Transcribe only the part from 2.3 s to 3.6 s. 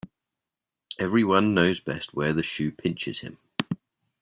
the shoe pinches him.